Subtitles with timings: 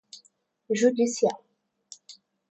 [0.79, 1.29] judicial